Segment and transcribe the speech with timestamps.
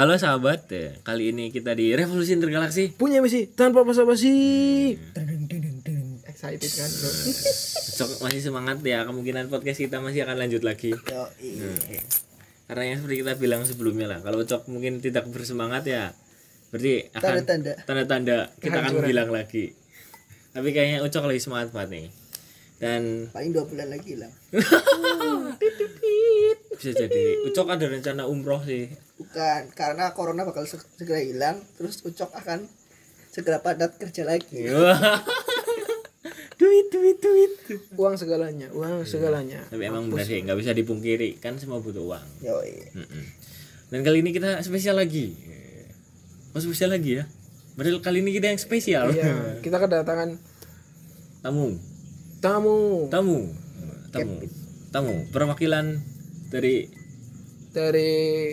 [0.00, 0.96] Halo sahabat, ya.
[1.04, 2.88] kali ini kita di Revolusi Intergalaksi.
[2.96, 4.32] Punya misi tanpa basa-basi.
[6.24, 7.10] excited kan bro
[8.24, 10.96] masih semangat ya, kemungkinan podcast kita masih akan lanjut lagi.
[10.96, 12.00] Yo, iya.
[12.64, 16.16] Karena yang seperti kita bilang sebelumnya lah, kalau Cok mungkin tidak bersemangat ya,
[16.72, 17.72] berarti akan Tanda-tanda.
[17.84, 19.76] tanda-tanda kita akan bilang lagi.
[20.56, 22.06] Tapi kayaknya Ucok lagi semangat banget nih.
[22.80, 24.32] Dan paling dua bulan lagi lah
[26.80, 28.88] bisa jadi Ucok ada rencana umroh sih.
[29.14, 32.64] bukan karena corona bakal se- segera hilang terus ucok akan
[33.28, 34.96] segera padat kerja lagi Wah.
[36.56, 37.52] duit duit duit.
[37.94, 39.64] Uang segalanya, uang segalanya.
[39.66, 42.26] Tapi emang benar sih, nggak bisa dipungkiri kan semua butuh uang.
[42.40, 42.84] yo iya.
[43.88, 45.32] Dan kali ini kita spesial lagi.
[46.50, 47.24] Oh spesial lagi ya?
[47.72, 49.08] Padahal kali ini kita yang spesial.
[49.08, 49.32] Iya,
[49.64, 50.36] kita kedatangan
[51.40, 51.72] Tamu,
[52.38, 53.48] tamu tamu,
[54.12, 54.34] tamu,
[54.92, 55.14] tamu.
[55.32, 55.96] Perwakilan
[56.50, 56.90] dari.
[57.70, 58.10] dari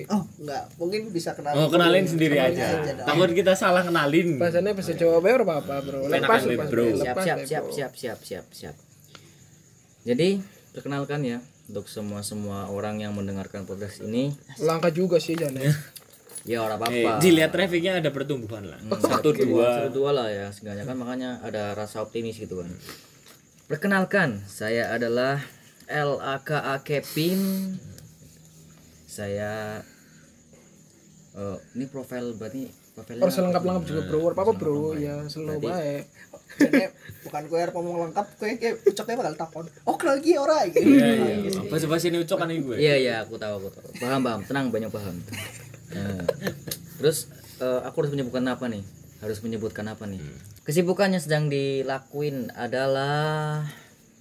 [0.07, 2.67] oh enggak mungkin bisa kenal Oh kenalin sendiri Kenalin aja.
[2.85, 2.93] aja.
[3.03, 4.37] Takut kita salah kenalin.
[4.37, 6.05] bahasanya bahasa Jawa Bae apa apa, Bro?
[6.05, 6.85] Lepas, lepas, bro.
[6.85, 7.73] lepas, siap siap siap bro.
[7.73, 8.75] siap siap siap siap
[10.03, 10.37] jadi
[10.69, 15.51] perkenalkan ya untuk semua semua orang yang mendengarkan podcast ini Langka juga sih Jan.
[15.51, 15.73] ya.
[16.53, 18.77] ya orang apa Eh, apa dilihat trafficnya ada pertumbuhan lah.
[19.01, 19.89] Satu dua.
[19.89, 22.69] dua lah ya seenggaknya kan makanya ada rasa optimis gitu kan
[23.65, 25.41] perkenalkan saya adalah
[25.87, 27.41] LAKA Kevin
[29.07, 29.81] saya
[31.33, 34.19] eh, ini profil berarti profilnya Harus lengkap-lengkap juga, Bro.
[34.33, 34.97] Apa apa, Bro?
[34.97, 36.03] Ya, selalu baik.
[36.57, 36.83] Jadi
[37.23, 40.79] bukan gue harus ngomong lengkap gue kayak ucoknya bakal takon oh kenal lagi ora gitu
[40.81, 41.59] Iya iya.
[41.69, 42.75] Apa sebab sini ucok kan gue.
[42.75, 43.87] Iya iya aku tahu aku tahu.
[44.01, 44.41] Paham paham.
[44.43, 45.15] Tenang banyak paham.
[45.93, 46.19] Nah,
[46.97, 47.29] terus
[47.61, 48.81] eh, aku harus menyebutkan apa nih?
[49.21, 50.19] Harus menyebutkan apa nih?
[50.65, 53.61] Kesibukannya sedang dilakuin adalah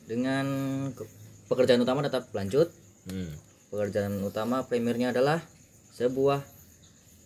[0.05, 0.47] dengan
[0.93, 1.16] ke-
[1.47, 2.71] pekerjaan utama tetap lanjut.
[3.07, 3.31] Hmm.
[3.67, 5.43] Pekerjaan utama primernya adalah
[5.93, 6.43] sebuah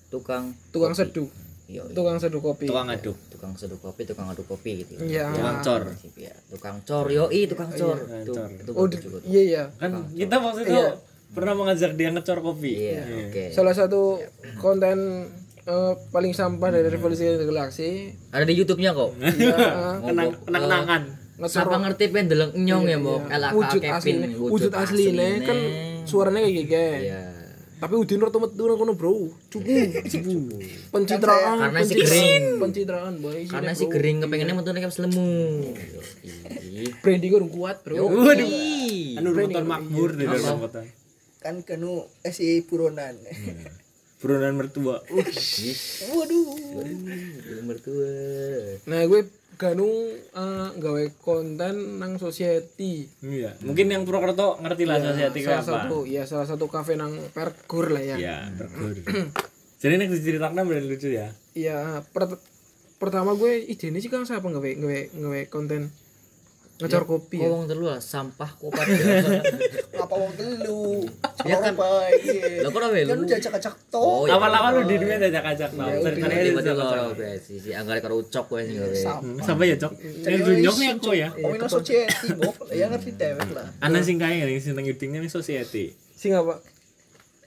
[0.08, 1.28] tukang Tukang seduh,
[1.66, 2.66] iya, tukang seduh kopi.
[2.66, 3.14] Tukang aduk.
[3.30, 4.98] tukang seduh kopi, tukang aduk kopi gitu.
[5.00, 5.30] Iya.
[5.30, 5.82] Tukang cor.
[6.14, 7.96] Ya, tukang cor, yoi tukang cor.
[7.98, 8.48] Itu, cor.
[8.50, 9.18] itu Oh, juga.
[9.24, 9.62] iya iya.
[9.76, 10.82] Kan kita waktu itu
[11.30, 12.72] pernah mengajak dia ngecor kopi.
[12.90, 13.44] Iya, oke.
[13.50, 14.18] Salah satu
[14.58, 15.28] konten
[15.62, 19.10] eh, paling sampah dari revolusi galaksi Ada di YouTube-nya kok.
[19.36, 19.56] ya,
[20.02, 21.02] Kenang kenang-kenangan.
[21.40, 23.22] Ngeser Siapa ngerti pen deleng nyong ya, Mbok?
[23.32, 24.16] LAK wujud Kevin.
[24.20, 24.70] asli wujud
[25.42, 25.58] kan
[26.04, 27.20] suaranya kayak gini Iya.
[27.80, 29.32] tapi udin rata metu nang kono bro.
[29.48, 29.72] Cukup
[30.92, 32.44] pencitraan Karena si kering.
[32.60, 33.48] pencitraan boy.
[33.48, 35.64] Karena si kering kepengennya metu nek selemu.
[37.00, 38.04] Branding urung kuat bro.
[38.04, 38.48] Waduh.
[39.16, 39.28] Anu
[39.64, 40.84] makmur di dalam kota.
[41.40, 43.16] kan kenu eh si buronan.
[44.20, 45.00] Buronan mertua.
[45.08, 45.24] Uh,
[46.12, 46.52] waduh.
[47.64, 48.12] Mertua.
[48.84, 49.24] nah gue
[49.60, 49.92] ganu
[50.32, 53.52] eh, gawe konten nang society iya.
[53.60, 55.72] Mungkin yang Purwokerto ngerti lah society salah apa.
[55.84, 58.96] satu ya salah satu kafe nang pergur lah ya Iya, bergur.
[59.76, 61.28] Jadi nek diceritakan bener lucu ya.
[61.52, 62.40] Iya, per-
[62.96, 65.88] pertama gue ide ini sih kan siapa gawe gawe gawe konten
[66.80, 67.46] ngecor kopi ya.
[67.46, 68.86] Ngomong terus lah, sampah kopat.
[70.00, 71.04] ngapa wong telu
[71.44, 72.20] ya kan baik
[72.64, 73.24] Lah kok rawe kan lu?
[73.28, 74.32] acak-acak to Oh, iya.
[74.34, 75.88] Awal-awal lu di dunia ajak-ajak tau.
[75.92, 78.96] Kan tiba-tiba loro berarti si anggare karo ucok kowe sing gawe.
[79.44, 79.92] Siapa ya, Cok?
[80.24, 81.28] Yang tunjuk nih aku ya.
[81.36, 85.28] ngomongin society bok ya ngerti dewek lah Ana sing kaya nih sing nang udingnya nih
[85.28, 85.92] society.
[86.16, 86.64] Sing apa?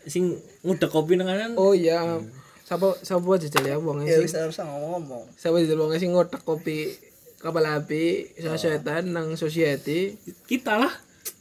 [0.05, 1.57] Sing ngudek kopi nang kanan.
[1.57, 2.21] Oh iya.
[2.63, 6.41] Siapa siapa jajal ya wong ya sing wis harus ngomong siapa jajal wong sing ngotak
[6.41, 6.95] kopi
[7.43, 10.15] kapal api setan nang society.
[10.47, 10.93] Kita lah.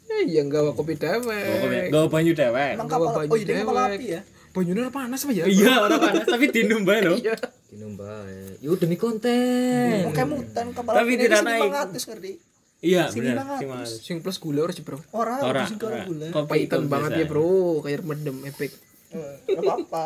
[0.04, 1.88] Ya iya gawe kopi Gak dewek.
[1.88, 2.74] gak banyu dewek.
[2.76, 4.00] kapal banyu oh dewek.
[4.02, 4.20] ya
[4.52, 5.48] Banyune panas apa ya?
[5.48, 7.16] Iya, orang panas tapi dinum bae lho.
[7.16, 7.32] Iya.
[7.72, 8.28] Dinumba.
[8.60, 10.04] Yuk demi konten.
[10.12, 11.72] Oke mutan kapal Tapi api tidak naik.
[11.96, 12.32] 500 ngerti
[12.82, 13.86] Iya, benar.
[13.86, 14.98] Sing plus gula harus bro.
[15.14, 15.62] orang Ora.
[15.64, 18.74] sing karo gula Kopi itu banget ya bro, kayak medem epic.
[19.14, 20.04] Eh, nggak apa-apa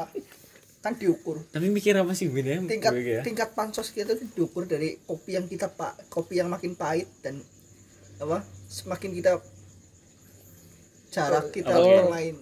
[0.87, 2.63] kan diukur Tapi mikir apa sih bedanya?
[2.65, 3.21] tingkat gue ya?
[3.21, 7.43] tingkat pansos kita tuh diukur dari kopi yang kita pak kopi yang makin pahit dan
[8.17, 9.43] apa semakin kita
[11.09, 11.85] jarak kita Oh.
[12.07, 12.35] bermain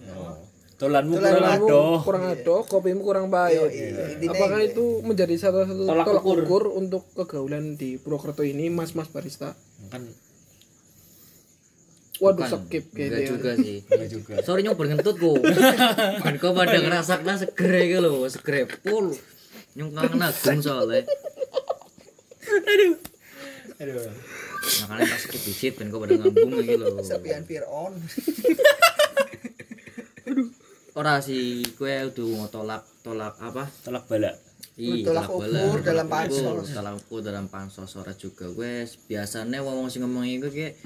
[0.75, 1.97] Tolanmu Tolanmu kurang adoh.
[2.03, 3.71] kurang adoh, kopimu kurang pahit.
[3.71, 4.69] iya, intinya Apakah itu.
[4.69, 6.37] itu menjadi salah satu Tolak tolak, ukur.
[6.43, 6.63] ukur.
[6.75, 9.55] untuk kegaulan di Purwokerto ini, mas-mas barista?
[9.87, 10.03] Kan
[12.15, 12.59] Waduh, Bukan.
[12.63, 13.27] skip kayak Enggak dia.
[13.27, 13.77] juga sih.
[13.83, 14.33] enggak juga.
[14.39, 15.35] Sorry nyong berngentut ku.
[16.23, 19.11] Kan kau pada ngerasakna segere gitu loh, segere full.
[19.75, 21.03] Nyong kangen agung soalnya.
[22.45, 22.95] Aduh.
[23.75, 24.07] Aduh.
[24.81, 26.97] Makanya pas skip dikit kan kau pada ngambung gitu loh.
[26.99, 27.93] sepian fear on
[30.95, 33.67] Ora sih, kue udah mau tolak tolak apa?
[33.83, 34.39] Tolak balak.
[34.79, 36.71] Tolak tolak ukur dalam pansos.
[36.71, 38.47] Tolak ukur dalam pansos ora juga.
[38.47, 40.79] Gue biasanya wong sing ngomong iku kayak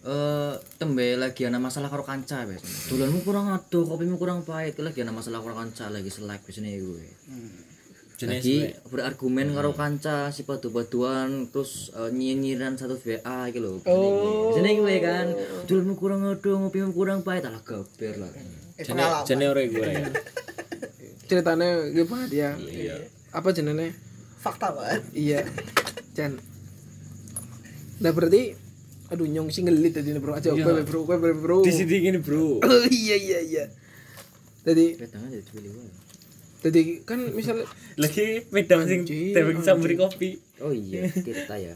[0.00, 2.88] eh tembe lagi ana masalah karo kanca biasanya.
[2.88, 7.06] Dolanmu kurang adoh, kopimu kurang pahit, lagi ana masalah karo kanca lagi selek biasanya gue.
[8.20, 8.56] jenis Lagi
[8.92, 13.76] berargumen karo kanca si padu-paduan terus eh, nyinyiran satu VA gitu loh.
[13.84, 14.52] Oh.
[14.52, 15.26] Biasanya gue kan,
[15.68, 18.32] dolanmu kurang adoh, kopimu kurang pahit, alah gaber lah.
[18.80, 19.24] Eh, jenis pengalaman.
[19.28, 20.08] jenis orang gue ya
[21.30, 22.50] ceritanya gimana dia
[23.30, 23.94] apa jenenge
[24.40, 25.02] Fakta banget.
[25.14, 25.40] iya
[26.16, 26.42] Jan
[28.02, 28.56] nah berarti
[29.10, 30.86] aduh nyong sih ngelit tadi bro aja Iya.
[30.86, 33.64] bro bro bro bro di sini gini bro oh iya iya iya
[34.62, 35.88] jadi Petang aja dipilih gue.
[36.62, 37.66] jadi kan misalnya
[37.98, 40.30] lagi medang sing tebek samburi kopi
[40.60, 41.72] Oh iya, Tirta ya.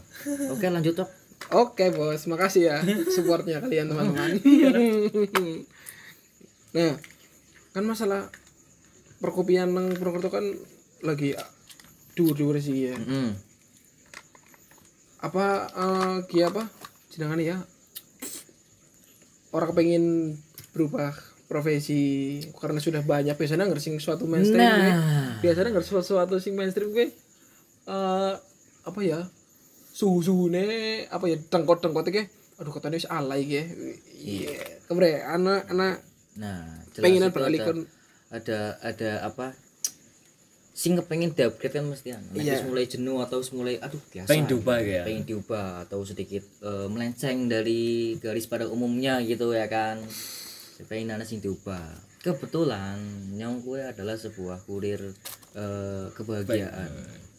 [0.53, 1.09] Oke lanjut tok.
[1.53, 2.77] Oke bos, makasih ya
[3.09, 4.37] supportnya kalian teman-teman.
[6.77, 6.93] nah,
[7.73, 8.29] kan masalah
[9.17, 10.45] perkopian nang Purwokerto kan
[11.01, 11.33] lagi
[12.13, 12.93] dur-dur sih ya.
[12.93, 13.33] Mm.
[15.25, 16.69] Apa eh ki apa?
[17.15, 17.57] Jenengan ya.
[19.55, 20.35] Orang kepengen
[20.75, 21.15] berubah
[21.47, 24.91] profesi karena sudah banyak biasanya ngersing suatu mainstream gue.
[24.91, 27.13] Nah, biasanya nggak sesuatu sing mainstream gue
[27.85, 28.33] eh
[28.85, 29.21] apa ya
[29.93, 30.49] suhu suhu
[31.07, 32.27] apa ya tengkot tengkot ke
[32.57, 33.61] aduh katanya wis alay ke
[34.17, 36.01] iya kebre anak anak
[36.33, 36.65] nah,
[36.97, 37.85] jelas pengenan beralih
[38.33, 39.53] ada ada apa?
[40.75, 42.23] Sing kepengen diupgrade kan mesti kan.
[42.35, 42.59] Iya.
[42.59, 44.27] wis mulai jenuh atau mulai aduh biasa.
[44.27, 49.71] pengen diubah ya pengen diubah atau sedikit eh, melenceng dari garis pada umumnya gitu ya
[49.71, 50.03] kan
[50.91, 52.99] pengen ada sing diubah kebetulan
[53.39, 54.99] nyong gue adalah sebuah kurir
[55.55, 56.91] eh, kebahagiaan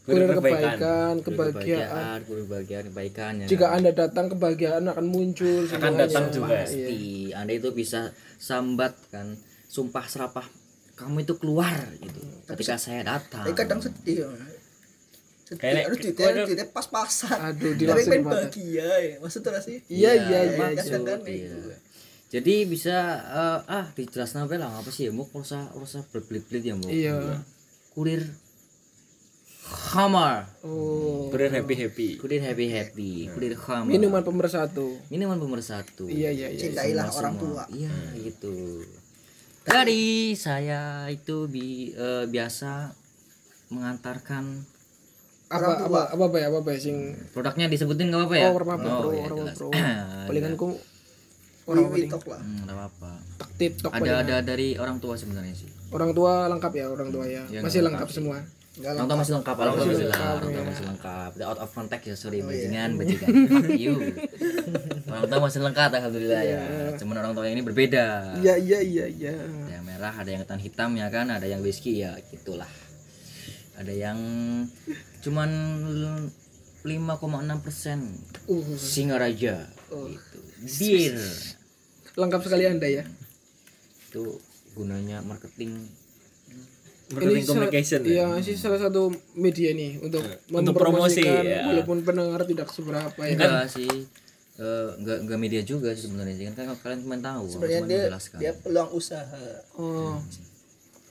[0.08, 0.38] kurir kebaikan.
[0.40, 6.00] kebaikan kebahagiaan kebahagiaan kurir kebahagiaan kebaikan ya jika anda datang kebahagiaan akan muncul akan semuanya.
[6.08, 6.96] datang juga pasti
[7.36, 9.36] anda itu bisa sambat kan
[9.68, 10.48] sumpah serapah
[10.96, 14.25] kamu itu keluar gitu ketika saya datang Tapi kadang sedih.
[14.25, 14.28] ya.
[15.44, 17.38] Sedih Kayak- harus di harus di pas-pasan.
[17.46, 18.40] Aduh, Tapi dilangsung pengen banget.
[18.48, 19.14] bahagia ya.
[19.20, 19.78] Maksudnya sih?
[19.87, 21.16] iya iya iya iya.
[21.22, 21.76] Iya.
[22.26, 26.75] jadi bisa eh, ah dijelasin apa lah apa sih ya mau usah usah berbelit-belit ya
[26.75, 27.38] mau iya
[27.92, 28.26] kurir
[29.66, 36.31] Hammer oh kurir happy happy kurir happy happy kurir Hammer minuman pemersatu minuman pemersatu iya
[36.31, 37.46] iya iya Cintailah Semua- orang semua.
[37.46, 37.64] tua.
[37.72, 38.54] iya gitu
[39.66, 42.94] tadi saya itu bi eh, biasa
[43.74, 44.62] mengantarkan
[45.46, 48.48] apa apa apa apa ya apa apa ya sing produknya disebutin nggak apa-apa ya?
[48.50, 49.94] Oh orang apa bro iya, orang apa bro Ada.
[50.26, 50.68] palinganku
[51.66, 52.40] Wih, orang wih, tok lah.
[52.46, 52.62] Hmm,
[53.42, 55.66] tak tiktok ada ada dari orang tua sebenarnya sih.
[55.90, 57.42] Orang tua lengkap ya orang tua ya.
[57.50, 58.38] Ya, masih lengkap lengkap semua
[58.76, 60.69] Orang tua masih lengkap, orang tua masih lengkap, orang tua ya.
[60.69, 61.31] masih lengkap.
[61.40, 63.28] The out of contact ya, sorry, Oh, bajingan, bajingan.
[63.49, 63.94] Fuck you.
[65.08, 66.61] Orang tua masih lengkap, alhamdulillah ya.
[67.00, 68.37] Cuman orang tua yang ini berbeda.
[68.44, 71.64] iya iya iya iya Ada yang merah, ada yang ketan hitam ya kan, ada yang
[71.64, 72.69] whisky ya, gitulah.
[73.81, 74.19] Ada yang
[75.25, 75.50] cuman
[76.84, 77.99] 5,6 persen
[78.46, 80.38] uh Singaraja, gitu.
[80.62, 81.17] Bir
[82.17, 83.05] lengkap sekali anda ya
[84.08, 84.40] itu
[84.73, 85.84] gunanya marketing
[87.08, 88.10] marketing salah- communication ya.
[88.10, 89.02] iya sih salah satu
[89.34, 91.60] media nih untuk Untuk promosi, mempromosikan, ya.
[91.64, 93.90] walaupun pendengar tidak seberapa ya enggak sih
[94.56, 98.52] Eh, enggak enggak media juga sih sebenarnya kan kalian cuma tahu Sebenarnya dia menjelaskan dia
[98.56, 99.44] peluang usaha.
[99.76, 100.16] oh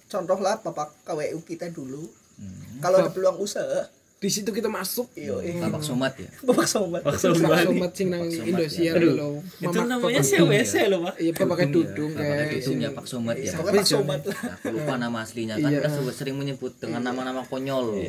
[0.05, 2.09] Contoh lah bapak KWU kita dulu.
[2.35, 2.77] Hmm.
[2.79, 3.85] Kalau ada peluang usaha,
[4.25, 7.01] di situ kita masuk iyo eh, Bapak Somat ya bapak sobat.
[7.13, 12.09] sobat sing nang Indosiar lo itu namanya siapa ya saya lupa iya pak pakai tudung
[12.17, 14.57] kayak itu ya Pak Somat ya Pak Sobat lah.
[14.57, 18.01] aku lupa nama aslinya kan kita sering menyebut dengan nama-nama konyol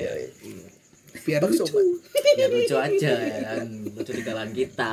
[1.20, 1.84] biar Pak lucu
[2.40, 4.90] ya lucu aja ya kan lucu di kalangan kita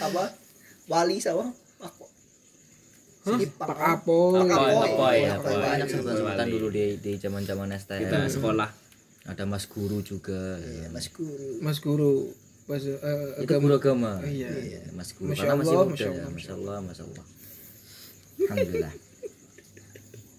[0.00, 0.24] Apa?
[0.88, 2.08] Wali sama Pak Pak
[3.56, 4.84] pak apoy Pak Apoy.
[4.84, 5.56] Apoy, Iya, Apoy.
[5.56, 8.68] banyak sebutan sebutan dulu di di zaman zaman STM kita sekolah
[9.24, 10.60] ada Mas Guru juga.
[10.60, 11.48] Iya, Mas Guru.
[11.60, 12.12] mas guru
[12.64, 14.20] bahasa eh, itu guru agama.
[14.20, 14.48] Iya.
[14.92, 15.32] Mas Guru.
[15.32, 17.24] Masya karena masih Allah, muda Masya ya Allah, Masya Allah Masya Allah.
[18.34, 18.92] Alhamdulillah.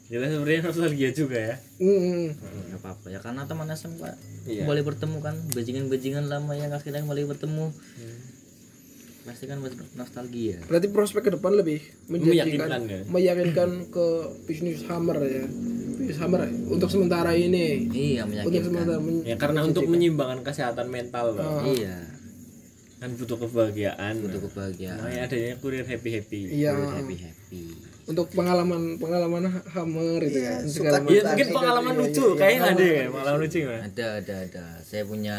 [0.05, 1.55] Kita sebenarnya nostalgia juga ya.
[1.81, 2.27] Mm,
[2.69, 4.01] nggak apa-apa ya karena teman SMP
[4.45, 4.61] Iya.
[4.61, 7.65] kembali bertemu kan bajingan-bajingan lama yang akhirnya kembali bertemu.
[7.73, 8.19] Hmm.
[9.25, 10.61] pasti kan masih nostalgia.
[10.69, 13.01] Berarti prospek ke depan lebih menjanjikan Meyakinkan ya?
[13.09, 14.05] meyakinkan ke
[14.45, 15.49] bisnis hammer ya
[16.15, 17.87] hammer untuk sementara ini.
[17.89, 22.07] Iya untuk sementara men- ya karena untuk menyimbangkan kesehatan mental loh iya.
[22.95, 24.97] Kan butuh kebahagiaan untuk kebahagiaan.
[24.97, 26.71] Makanya adanya kurir happy happy iya.
[26.73, 27.63] Happy happy
[28.05, 31.25] untuk pengalaman pengalaman hammer itu kan suka segala Iya macam.
[31.25, 33.57] mungkin pengalaman lucu kayaknya ada ya pengalaman lucu.
[33.65, 34.65] gimana ada ada ada.
[34.85, 35.37] Saya punya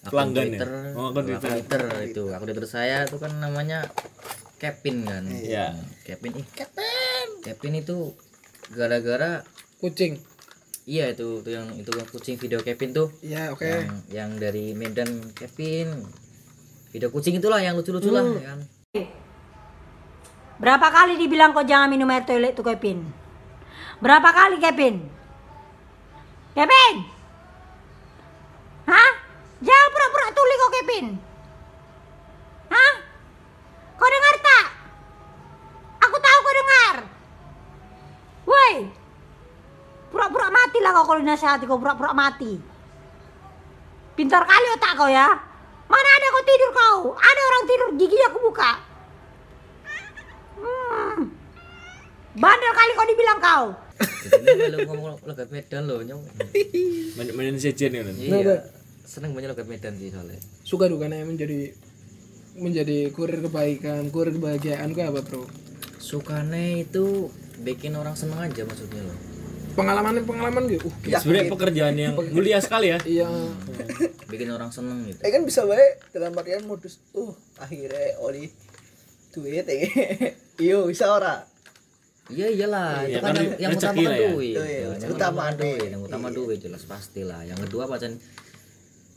[0.00, 0.48] akun Pelanggan ya?
[0.48, 0.70] Twitter.
[0.96, 2.24] Oh, akun akun Twitter itu.
[2.32, 3.78] Akun Twitter saya itu kan namanya
[4.56, 5.24] Kevin kan.
[5.28, 5.76] Iya.
[6.08, 7.28] Kevin ih Kevin.
[7.44, 8.16] Kevin itu
[8.72, 9.44] gara-gara
[9.86, 10.18] kucing
[10.90, 14.74] iya itu itu yang itu yang kucing video Kevin tuh ya oke yang, yang dari
[14.74, 16.02] Medan Kevin
[16.90, 18.60] video kucing itulah yang lucu-lucu lah ya kan
[20.56, 23.04] Berapa kali dibilang kau jangan minum air toilet tuh Kevin?
[24.00, 25.04] Berapa kali Kevin?
[26.56, 26.94] Kevin?
[28.88, 29.10] Hah?
[29.60, 31.06] Jangan pura-pura tuli kau Kevin.
[32.72, 32.92] Hah?
[34.00, 34.66] Kau dengar tak?
[36.08, 36.94] Aku tahu kau dengar.
[38.48, 38.74] Woi.
[40.08, 42.56] Pura-pura mati lah kau kalau dinasihati kau pura-pura mati.
[44.16, 45.28] Pintar kali otak kau ya.
[45.92, 46.98] Mana ada kau tidur kau?
[47.12, 48.72] Ada orang tidur gigi aku buka.
[50.56, 51.28] Hmm.
[52.32, 53.64] Bandel kali kau dibilang kau.
[54.26, 56.24] Jadi ngomong logat Medan lo nyong.
[57.20, 58.08] Men- Menen sejen kan.
[58.16, 58.64] Iya.
[59.04, 60.40] Seneng banyak logat Medan sih soalnya.
[60.64, 61.76] Suka dukanya menjadi
[62.56, 65.44] menjadi kurir kebaikan, kurir kebahagiaan gue apa bro?
[66.00, 67.28] Sukane itu
[67.60, 69.35] bikin orang seneng aja maksudnya lo.
[69.76, 70.88] Pengalaman pengalaman gitu.
[70.88, 72.98] Uh, Ya, Sebenarnya pekerjaan yang mulia sekali ya.
[73.04, 73.28] iya.
[74.26, 75.20] Bikin orang seneng gitu.
[75.20, 78.50] eh kan bisa baik dalam artian modus uh akhirnya oli
[79.30, 79.84] duit eh
[80.64, 81.44] iyo bisa ora
[82.26, 84.28] Iya iyalah, Iya, itu kan kan yang, yang rezeki utama kan ya.
[84.28, 84.54] duit.
[84.56, 85.86] Oh, iya, Ya, yang utama duit.
[85.86, 87.40] yang utama duit jelas pasti lah.
[87.40, 88.18] Yang kedua pacan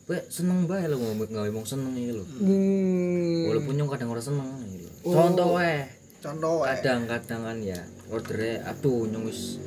[0.06, 2.22] Gue seneng bae lo ngomong ngomong seneng iki lo.
[2.25, 3.46] Hmm.
[3.46, 4.92] Walaupun nyong kadang ora seneng iki lho.
[5.08, 5.89] Contoh eh
[6.20, 9.58] contoh eh kadang-kadang kan ya ordernya aduh nyong wis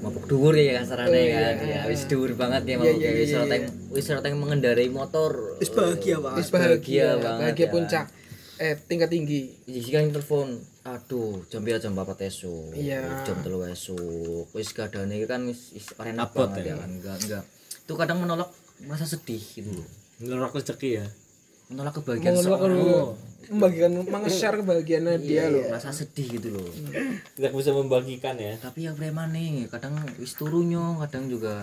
[0.00, 1.56] mabuk dhuwur ya kasarane kan.
[1.64, 5.60] Ya wis dhuwur banget ya mabuk wis ora teng wis ora teng mengendarai motor.
[5.60, 7.72] wis bahagia banget Wis bahagia, banget bahagia ya.
[7.72, 8.04] puncak.
[8.60, 9.56] Eh tingkat tinggi.
[9.64, 12.76] Jika yang telepon, aduh jam pira jam 4 esuk.
[12.76, 13.24] Iya.
[13.24, 14.52] Jam 3 esuk.
[14.52, 16.88] Wis keadaane iki kan wis wis ora enak Abot banget ya kan.
[16.92, 17.44] Enggak enggak.
[17.84, 18.52] Itu kadang menolak
[18.84, 19.88] merasa sedih gitu loh.
[20.20, 21.06] Ngelorok rezeki ya.
[21.70, 22.74] Menolak kebahagiaan seorang.
[22.74, 23.14] dulu
[23.50, 25.66] membagikan meng-share kebahagiaannya dia loh.
[25.66, 26.70] Merasa sedih gitu loh.
[27.34, 28.54] Tidak bisa membagikan ya.
[28.58, 31.58] Tapi ya preman nih, kadang wis turunnya, kadang juga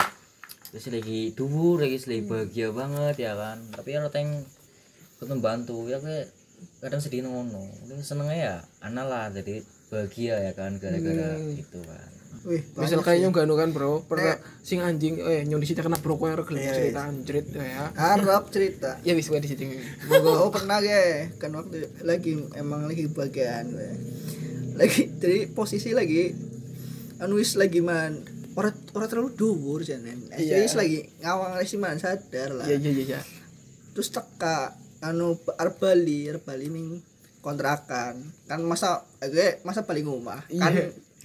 [0.75, 3.57] wis lagi dhuwur, lagi lagi bahagia banget ya kan.
[3.71, 4.43] Tapi ya teng
[5.17, 6.27] ikut membantu ya kayak
[6.83, 7.63] kadang sedih ngono.
[7.87, 12.11] Ini senengnya ya ana lah jadi bahagia ya kan gara-gara itu kan.
[12.47, 16.15] Wih Misal kayaknya enggak kan bro, pernah sing anjing eh nyong di situ kena bro
[16.15, 17.91] kowe gelem cerita anjrit ya.
[17.91, 18.95] harap cerita.
[19.03, 19.67] Ya wis gue di situ.
[20.23, 21.27] oh pernah ya.
[21.35, 23.91] Kan waktu lagi emang lagi bagian gue
[24.77, 26.37] lagi jadi posisi lagi
[27.17, 28.21] anu wis lagi man
[28.53, 30.29] orang orang terlalu dhuwur janen.
[30.31, 30.63] Iya.
[30.63, 32.65] wis lagi ngawang sih man sadar lah.
[32.69, 33.21] Iya iya iya iya.
[33.91, 37.01] terus teka anu arep Bali arep Bali ning
[37.41, 38.21] kontrakan.
[38.45, 40.73] Kan masa gue masa paling rumah kan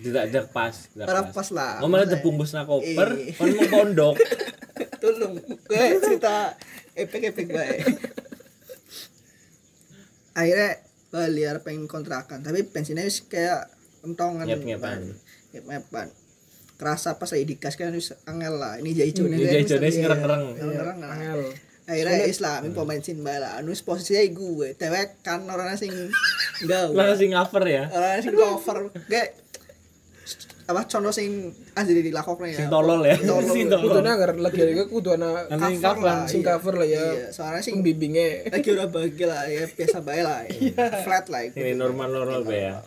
[0.03, 0.75] Tidak ada pas.
[0.85, 1.31] tidak pas.
[1.33, 3.33] pas lah Oh malah Masa- tebungkus na koper, Iya.
[3.33, 4.15] kon mau pondok.
[5.01, 6.55] tolong gue cerita
[6.95, 7.67] epek epek gue
[10.33, 10.71] akhirnya
[11.09, 13.69] Bali arep pengen kontrakan tapi bensinnya kayak
[14.03, 15.13] entongan Ngep-ngepan.
[15.53, 16.07] ngep-ngepan
[16.75, 20.43] kerasa pas lagi digas kan wis angel lah ini jahijone Ini jahijone wis ngereng-ngereng.
[20.57, 21.41] ngereng lah Angel.
[21.85, 25.91] akhirnya Islam pom bensin bala anu posisinya gue tewek kan orang sing
[26.63, 27.85] enggak Lah sing cover ya.
[27.87, 29.42] orang sing cover kayak
[30.63, 33.17] apa contoh sing asli dilakoknya ya Sing tolol ya.
[33.19, 33.83] Sing tolol.
[33.83, 36.49] Kudune agar lagi lagi kudu ana cover lah sing iya.
[36.55, 37.03] cover lah ya.
[37.03, 38.47] iya soalnya sing Pembimbingnya.
[38.47, 40.55] lagi udah bahagia lah ya biasa baik lah ya.
[41.05, 41.41] flat lah.
[41.51, 42.79] Ini normal-normal be ya.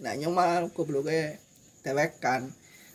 [0.00, 1.36] nah nyong mah gobloknya
[1.84, 2.48] tewekan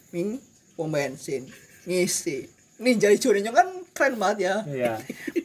[0.10, 0.42] ming
[0.74, 1.46] pom bensin
[1.86, 2.50] ngisi
[2.82, 4.94] ini jadi curi nyong kan keren banget ya Iya.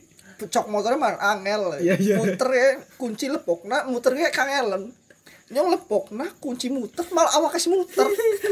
[0.40, 2.16] cok motornya mah angel Iya, iya.
[2.16, 4.88] muter ya kunci lepok nah muternya kangelen
[5.50, 8.06] nyong lepok nah kunci muter malah awak kasih muter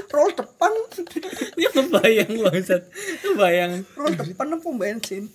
[0.09, 0.73] roll depan
[1.55, 2.83] Ini kebayang bangsat.
[3.21, 3.87] Kebayang.
[3.95, 5.31] roll depan pom bensin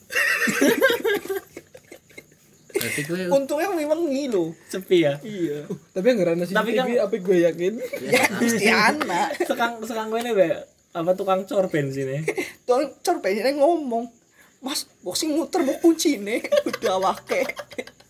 [2.74, 5.15] Berarti gue untungnya memang ngilo Sepi ya.
[5.22, 7.74] iya Tapi yang ngerana sih Tapi TV kan- apa gue yakin.
[8.03, 10.48] ya pasti anak Sekang sekang gue nih be.
[10.91, 12.22] Apa tukang cor bensinnya?
[12.67, 14.12] tuh cor bensinnya ngomong
[14.60, 17.43] mas boxing muter mau kunci nih udah wake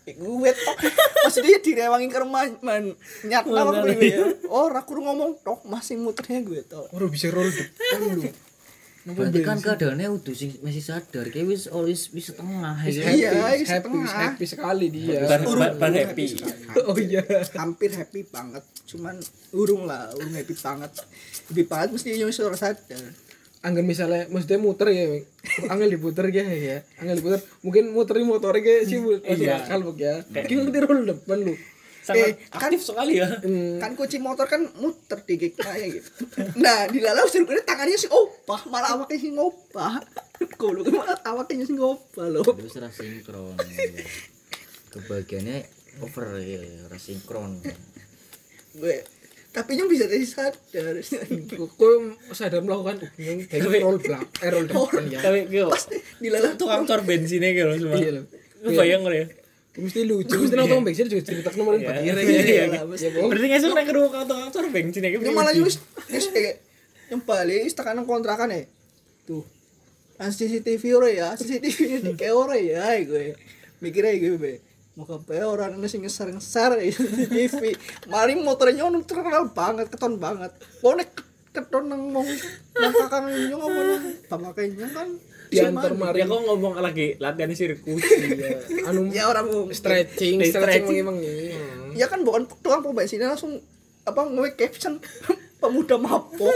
[0.04, 0.76] gue tok
[1.24, 2.92] maksudnya direwangin ke rumah man
[3.24, 4.20] nyat apa gue ya
[4.52, 8.28] oh aku ngomong tok masih muternya gue tok Orang bisa roll depan lu.
[9.04, 13.04] berarti kan keadaannya udah sih masih sadar kayak wis always wis setengah ya?
[13.04, 14.08] Iya, happy, setengah.
[14.08, 15.28] happy, happy sekali dia.
[15.28, 16.24] Ban, ban, ban happy.
[16.88, 17.20] Oh iya.
[17.52, 19.20] hampir happy banget cuman
[19.52, 20.92] urung lah urung happy banget
[21.48, 23.04] happy banget mesti yang suara sadar
[23.64, 25.24] Angger misalnya maksudnya muter ya,
[25.66, 29.56] angel diputer ya ya, angel diputer, mungkin muterin motornya kayak sih masuk Iya.
[29.58, 30.14] akal ya.
[30.44, 31.54] Gimana ngerti roll depan lu?
[32.04, 33.40] Sangat Eh, kan- aktif sekali ya.
[33.40, 36.12] Hmm, kan kunci motor kan muter di kayak gitu
[36.54, 40.04] nah di lalau sih gue tangannya si opah malah awaknya si ngopah
[40.54, 44.04] goblok malah awaknya si ngopah loh Itu ora sinkron ya.
[44.90, 45.58] kebahagiaannya
[45.98, 47.64] over ya ora sinkron
[48.74, 48.96] gue
[49.54, 50.58] tapi yang bisa dari sadar
[51.78, 51.94] Kau
[52.38, 55.22] sadar melakukan uh, yang kayak roll belak, eh roll depan ya.
[55.22, 57.94] Tapi gue pas di lalau tukang cor bensinnya gitu semua.
[57.94, 58.24] Iya loh.
[58.66, 59.26] Kebayang lo ya.
[59.74, 63.62] mesti lucu mesti nonton bensin juga cerita kemarin pakir Iya, ya ya boh Berarti nggak
[63.66, 65.10] suka kerumah kantor kantor bensin ya.
[65.14, 65.78] Ini malah wis
[66.10, 66.62] wis kayak
[67.10, 68.66] yang balik wis tekanan kontrakan ya.
[69.26, 69.46] Tuh.
[70.14, 73.34] Kan CCTV ore ya, CCTV ini kayak ore ya gue.
[73.78, 74.58] Mikirnya gue
[74.94, 75.02] be.
[75.02, 77.62] Mau ke orang ini sing ngeser-ngeser ya, CCTV.
[78.06, 80.54] Mari motornya nyono terkenal banget, keton banget.
[80.78, 81.10] Bonek
[81.54, 82.26] keton nang mong
[82.74, 85.08] nang kakang nyong apa nang pamakainya kan
[85.54, 88.02] diantar Ya mari kok ngomong lagi latihan sirkus.
[88.10, 88.90] Iya.
[88.90, 90.50] anu Ya orang stretching Stretching.
[90.50, 91.22] stretching emang
[91.94, 93.62] Ya kan bukan tukang pom bensinnya langsung
[94.02, 94.98] apa nge caption
[95.62, 96.52] pemuda mabok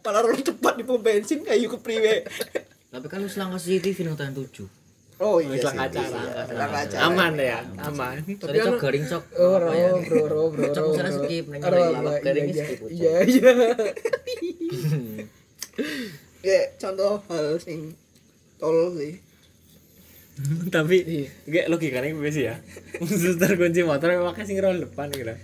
[0.00, 2.22] malah orang cepat di pom bensin kayak yuk priwe
[2.90, 4.66] Tapi kan lu selangkah CCTV nang tahan tujuh.
[5.20, 6.18] Oh iya Selang sih, acara.
[6.18, 6.42] iya.
[6.44, 7.00] Selang acara.
[7.06, 8.14] Aman ya, aman.
[8.34, 9.24] Tadi cok garing cok.
[9.36, 9.90] Oh, Apa ya?
[9.92, 11.22] bro, bro, bro, bro, Cok bro, misalnya bro.
[11.22, 11.60] skip, iya,
[12.18, 12.78] garingnya iya, skip.
[12.88, 13.52] Iya, iya.
[16.40, 17.92] ya contoh hal sing
[18.56, 19.20] tol sih
[20.72, 21.28] Tapi Iya.
[21.44, 22.56] kayak logikanya gue sih ya.
[23.20, 25.36] Suster kunci motor memang kasih roll depan gitu.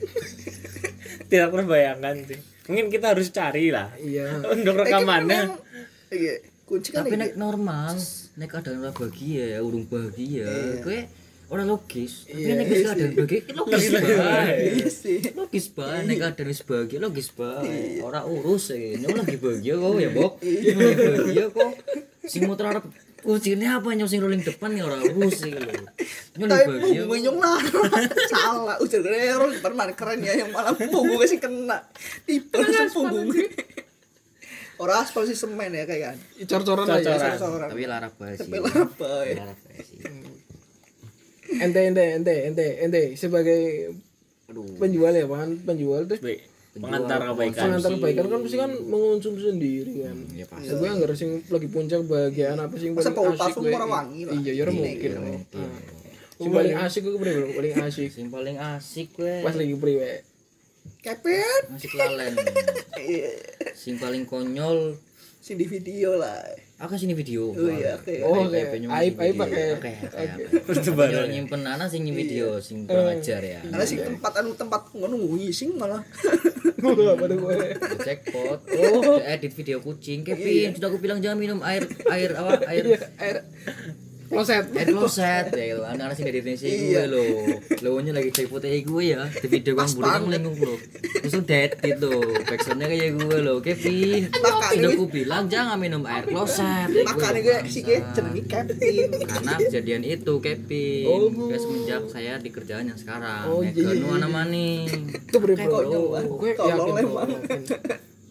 [1.28, 2.40] Tidak terbayangkan sih.
[2.64, 3.92] Mungkin kita harus cari lah.
[3.94, 4.40] Iya.
[4.40, 5.52] Untuk Eh, rekamannya.
[6.08, 7.22] iya kunci kan Tapi iya.
[7.22, 7.94] nek normal,
[8.34, 10.50] nek keadaan ora bahagia, urung bahagia,
[10.82, 10.98] kowe
[11.46, 12.26] ora logis.
[12.26, 17.28] Tapi nek wis keadaan bahagia, logis iya sih Logis bae nek keadaan wis bahagia, logis
[17.30, 18.02] bae.
[18.02, 18.98] Ora urus e.
[18.98, 20.32] Nyong lagi bahagia kok ya, Bok.
[20.42, 21.72] Bahagia kok.
[22.26, 22.84] Sing motor arep
[23.26, 25.70] kuncinya apa nyong sing rolling depan ya ora urus iki lho.
[26.38, 27.58] Nyong lagi tapi punggung nyong lah
[28.34, 31.78] salah ujar rero depan mana keren ya yang malah punggungnya sih kena
[32.26, 33.50] tipe langsung punggung
[34.76, 37.16] orang aspal sih semen ya kayak kan Cor-coran lah ya.
[37.16, 37.38] Cor-coran.
[37.38, 38.40] seorang Tapi lara bae sih.
[38.44, 39.98] tapi larap bae Lara bae sih.
[41.46, 43.94] Ente, ente, ente, ente, ente sebagai
[44.50, 44.66] Aduh.
[44.76, 46.40] penjual ya, kan penjual terus Baik.
[46.76, 47.62] Pengantar kebaikan.
[47.72, 50.16] pengantar kebaikan kan pasti kan mengonsumsi sendiri kan.
[50.36, 50.68] Ya pasti.
[50.76, 53.72] Gue nggak sing lagi puncak bagian apa sih paling asik gue.
[53.72, 54.34] wangi lah.
[54.36, 55.08] Iya, ya ora mungkin.
[55.08, 55.68] Iya, mungkin.
[56.36, 57.16] Sing paling asik gue
[57.56, 58.08] paling asik.
[58.12, 59.34] Sing paling asik kowe.
[59.40, 60.35] Pas lagi priwe.
[60.98, 62.34] Kepet Asik lalen.
[62.96, 63.30] Iya.
[63.80, 64.96] Sing paling konyol
[65.38, 66.42] sih di video lah
[66.76, 67.54] Aku sini video.
[67.54, 68.58] oh iya oke Oh, oke.
[68.92, 69.78] Aib aib pakai.
[69.78, 70.42] Oke, oke.
[70.66, 71.30] Pertebaran.
[71.30, 73.60] Nyimpen anak sing video sing kurang ajar ya.
[73.62, 76.02] karena sih tempat anu tempat ngono ngising malah
[76.76, 77.54] Apa tuh gue?
[78.02, 78.60] Jackpot.
[78.76, 80.20] Oh, edit video kucing.
[80.20, 82.60] Kevin, sudah aku bilang jangan minum air air apa?
[82.68, 83.36] Air Iya, air
[84.26, 84.64] kloset.
[84.70, 85.82] air kloset ya gitu.
[85.82, 87.24] Anak-anak sing dari Indonesia gue lo.
[87.80, 89.22] Lo nya lagi cek foto gue ya.
[89.26, 90.74] Di video kan buri kamu lengung lo.
[91.16, 92.14] Terus udah edit lo.
[92.42, 93.54] Backsoundnya kayak gue lo.
[93.58, 96.88] Kevin, Makanya sudah gue- bilang jangan minum air kloset.
[96.88, 101.28] Ya, makanya gue, sih gue jenengi Kevin karena kejadian itu Kevin Oh.
[101.28, 106.26] Gue semenjak saya di kerjaan yang sekarang Oh, iya, iya, mana maning Itu Bang.
[106.28, 107.06] Gue yakin yakin.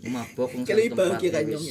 [0.06, 1.66] mabok tempat bahagia kan, Nyong,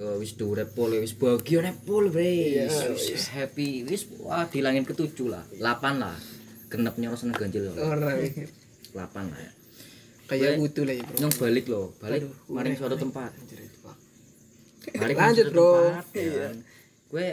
[0.00, 4.60] eh, wis durep pole wis bahagia nek pole bre wis wis happy wis wah di
[4.64, 5.44] langit ketujuh lah.
[5.58, 6.16] 8 lah.
[6.70, 7.70] Genepnya orang seneng ganjil.
[7.78, 9.52] Orang 8 lah ya.
[10.24, 11.16] Kayak butuh lah ya bro.
[11.20, 11.86] nyong balik loh.
[12.00, 13.30] Balik maring suatu tempat.
[14.84, 15.96] Balik Lanjut, bro.
[15.96, 16.56] tempat, ya kan.
[17.08, 17.26] gue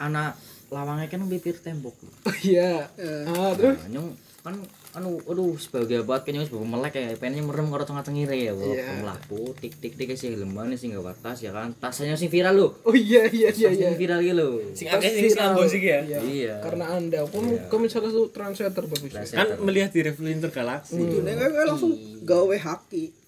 [0.00, 0.32] anak
[0.72, 1.92] lawangnya kan bibir tembok
[2.24, 2.88] Oh iya.
[2.96, 3.76] Terus.
[3.84, 4.08] Nah, nyong
[4.46, 4.54] kan
[4.94, 8.54] anu aduh sebagai banget kan nyong sebagai melek ya pengennya merem karo tengah tengire ya
[8.54, 9.02] Iya.
[9.02, 12.68] melaku tik tik tik sih lemban sih nggak tas ya kan tasnya sih viral lo
[12.86, 13.88] Oh iya iya iya iya.
[13.92, 15.98] Viral gitu lo Sing akeh sing sambung sih ya.
[16.00, 16.18] Iya.
[16.22, 16.54] Iya.
[16.62, 19.10] Karena anda, kamu kamu salah satu translator bagus.
[19.10, 20.94] Kan melihat di Review Intergalaxy.
[20.94, 21.34] itu nih
[21.66, 23.26] langsung gawe haki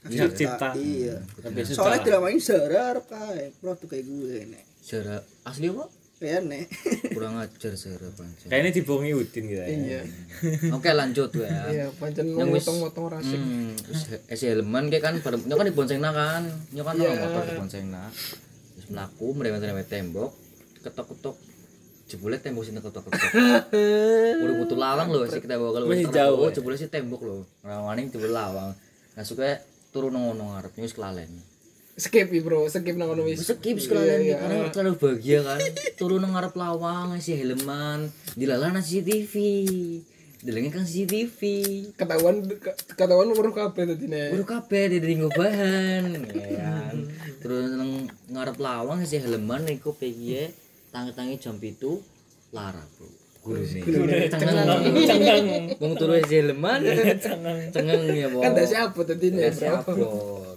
[0.00, 0.72] Hak cipta.
[0.80, 5.84] iya Tapi soalnya ini Zara harap kayak produk kayak gue nih Secara asli apa
[6.20, 6.64] kayak nih.
[7.16, 9.66] Kurang ajar secara pancen kayaknya dibohongi Udin gitu ya.
[9.66, 10.00] Iya.
[10.70, 11.48] oke lanjut ya.
[11.72, 13.40] Iya, pancen Yang motong-motong rasik.
[13.40, 16.42] Hmm, terus esi helman kayak kan pada nyok kan diboncengna kan?
[16.76, 17.08] Nyok kan Iya.
[17.08, 18.02] orang motor diboncengna
[18.76, 20.30] terus melaku merewet-rewet tembok
[20.84, 21.36] ketok-ketok.
[22.04, 23.32] Jebule tembok sini ketok-ketok.
[24.44, 26.54] Udah butuh lawang loh sih kita bawa kalau jauh, oh ya?
[26.54, 27.48] jebule sih tembok loh.
[27.64, 28.76] Rawaning jebule lawang.
[29.16, 29.56] Nah suka
[29.90, 31.49] turun ngono ngarep wis kelalen
[32.00, 32.64] Skip Bro.
[32.72, 33.44] Skip nang kono wis.
[33.44, 34.36] skip Iya, sekalian iya.
[34.40, 35.60] karena terlalu bahagia kan
[36.00, 39.34] turun nang ngarep lawang si helman dilalah CCTV
[40.40, 41.40] dilengin kan CCTV
[42.00, 42.40] Ketahuan
[42.96, 44.32] ketahuan weruh kabeh tadi nek.
[44.32, 46.96] Buru kabeh di ringgo bahan ya kan.
[47.44, 50.48] Terus nang ngarep lawang si helman iku piye
[50.90, 52.00] tangi-tangi jam itu
[52.50, 53.08] lara, Bro.
[53.40, 54.28] Guru nih.
[54.32, 54.84] Cengang.
[55.06, 55.46] Cengang.
[55.80, 56.80] Wong turu si helman.
[57.72, 58.40] Cengang ya, Bro.
[58.42, 60.49] Kan dasi apa tadi nek, Bro.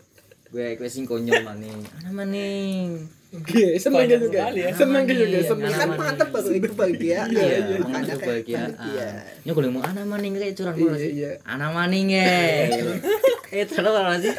[0.54, 1.82] Gue gue sing konyol maning.
[1.98, 3.10] Ana maning.
[3.34, 4.54] Oke, seneng juga.
[4.54, 4.70] ya.
[4.70, 5.66] Seneng juga, Iya, seneng.
[5.66, 5.98] anak kan maning.
[5.98, 8.70] pengantar baru itu bahagia Iya, mangan kayak kebahagiaan.
[8.72, 9.14] pengertian.
[9.42, 11.12] Nyok golek mau ana maning kayak curang Iya, banget sih.
[11.12, 11.32] iya.
[11.44, 12.30] Ana maning ya.
[13.54, 14.34] Eh, terus apa sih?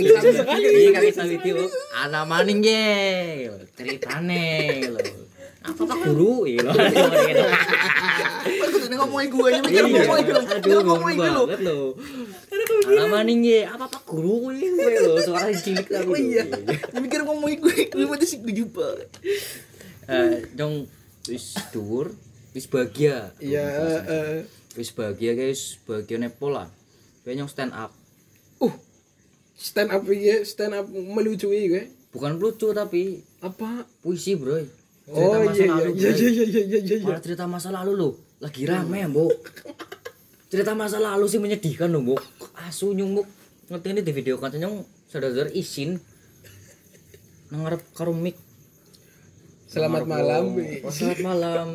[0.00, 0.62] Lucu sekali.
[0.62, 1.66] Iya kaki sawi itu.
[1.92, 3.50] Ana maning ye.
[3.74, 4.46] Ceritane
[4.86, 5.02] lho.
[5.60, 6.46] Apa pak guru?
[6.46, 6.70] Iya lho.
[6.70, 6.90] Kan
[8.68, 10.34] kudu biasanya ngomongin gue mikir ngomongin gue
[10.72, 11.78] ngomong ngomongin gue lo lo.
[12.86, 16.10] Alaman ini apa apa guru gue lo suara cilik aku.
[16.10, 16.42] oh iya
[16.98, 18.86] mikir ngomongin gue gue mati sih gue jumpa
[20.10, 20.90] Eh, dong
[21.30, 22.10] wis dhuwur,
[22.50, 23.30] wis bahagia.
[23.38, 23.62] Iya,
[24.10, 24.42] eh,
[24.74, 26.66] Wis bahagia guys, bahagia nepol lah.
[27.22, 27.94] Kayak nyong stand up.
[28.58, 28.74] uh
[29.54, 34.66] stand up ya stand up melucui gue Bukan lucu tapi apa puisi, Bro.
[35.10, 37.92] oh masa iya iya lalu, iya iya iya iya iya iya Malah cerita masa lalu
[37.94, 38.10] lo,
[38.42, 39.38] lagi rame, Mbok.
[40.50, 42.22] Cerita masa lalu sih menyedihkan loh, Mbok.
[42.66, 43.26] Asu nyung, Mbok.
[43.70, 45.94] Ngerti ini di video kan nyong sadar izin
[47.54, 48.34] nang ngarep karo mic.
[49.70, 50.58] selamat malam.
[50.82, 51.68] Oh, selamat malam.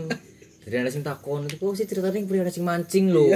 [0.68, 3.32] Jadi ada sing takon, itu kok sih ceritanya yang ada sing mancing loh.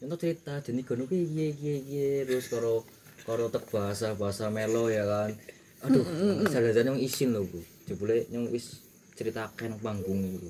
[0.00, 2.88] Untuk cerita, jadi kono ki iya iya iya terus karo
[3.28, 5.36] karo tek bahasa bahasa melo ya kan.
[5.84, 6.04] Aduh,
[6.48, 7.60] sadar nyong izin loh, Bu.
[7.84, 8.80] Jebule nyong wis
[9.12, 10.48] ceritakan nang panggung gitu.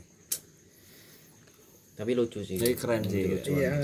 [1.99, 2.63] Tapi lucu sih.
[2.63, 3.27] Jadi keren sih.
[3.27, 3.51] Lucu.
[3.59, 3.75] iya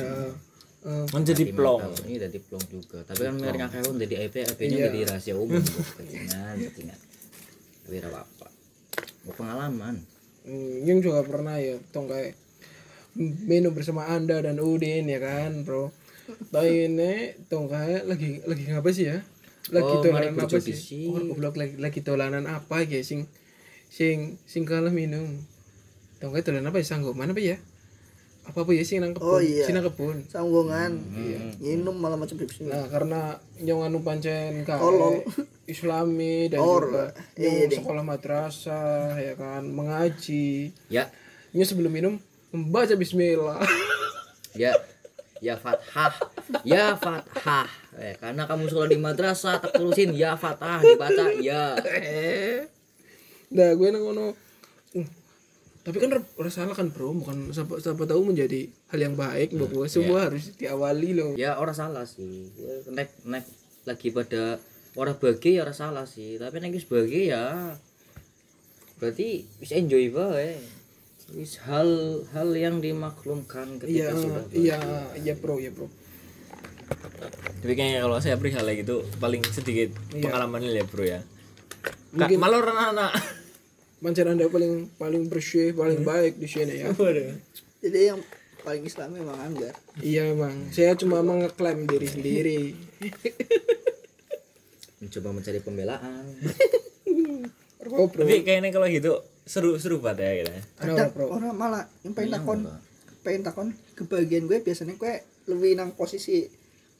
[0.83, 1.81] eh, Kan jadi plong.
[2.05, 2.99] Ini jadi plong juga.
[3.05, 4.87] Tapi kan mereka ngakak jadi IP, IP-nya Iya.
[4.89, 5.61] jadi rahasia umum.
[5.61, 6.57] Kecingan.
[7.85, 8.49] Tapi tidak apa-apa.
[9.25, 9.95] Mau pengalaman.
[10.41, 12.33] Hmm, yang juga pernah ya tong kayak
[13.45, 15.91] minum bersama anda dan Udin ya kan bro
[16.55, 19.19] tapi ini tong kayak lagi lagi ngapa sih ya
[19.69, 23.27] lagi Oh, mari dolanan apa sih oh goblok lagi lagi dolanan apa ya sing
[23.91, 25.43] sing sing kalah minum
[26.23, 27.57] tong kayak dolanan apa ya sanggup mana apa ya
[28.43, 29.63] apa apa ya sing nang kebun Oh, iya.
[29.63, 30.97] sing nang kebun sanggungan
[31.57, 35.23] minum malah macam Pepsi nah karena yang anu pancen kayak Tolol.
[35.65, 37.79] islami dan Or, juga iya, yang ding.
[37.79, 41.07] sekolah madrasah ya kan mengaji Ya,
[41.51, 42.15] Ini sebelum minum
[42.51, 43.63] membaca bismillah.
[44.53, 44.75] ya,
[45.39, 46.15] ya Fathah,
[46.63, 47.67] ya Fathah.
[47.95, 51.75] Eh, karena kamu sekolah di madrasah, tak tulisin ya Fathah dibaca ya.
[53.55, 54.27] nah, gue nang ngono.
[55.81, 56.11] "Uh, tapi kan
[56.53, 57.25] salah kan, Bro.
[57.25, 59.87] Bukan siapa, siapa tahu menjadi hal yang baik buat gue.
[59.89, 61.33] Semua harus diawali loh.
[61.41, 62.53] Ya orang salah sih.
[62.93, 63.45] Nek nek
[63.89, 64.61] lagi pada
[64.99, 66.37] orang bahagia ya orang salah sih.
[66.37, 67.45] Tapi nek bahagia ya
[69.01, 70.61] berarti bisa enjoy bae.
[71.31, 71.89] Wis hal
[72.35, 74.79] hal yang dimaklumkan Iya, ketika sudah iya,
[75.15, 75.87] iya, Bro, iya, Bro.
[77.61, 80.27] Tapi kayaknya kalau saya perihal kayak gitu paling sedikit Iya.
[80.27, 81.21] pengalamannya ya bro ya.
[82.11, 83.13] Kak, malah orang anak.
[84.01, 86.89] Pancen Anda paling paling bersih, paling baik di sini ya.
[87.85, 88.21] jadi yang
[88.61, 90.69] paling Islam memang anggar iya, Bang.
[90.73, 92.61] Saya cuma mengeklaim diri sendiri.
[95.01, 96.25] mencoba mencari pembelaan.
[97.81, 98.29] Bro, Bro.
[98.29, 100.53] Tapi kayaknya kalau gitu seru seru banget ya gitu.
[100.85, 101.33] Ada Bro?
[101.33, 102.61] orang malah yang pengen takon
[103.25, 106.49] pengen takon kebahagiaan gue biasanya gue lebih nang posisi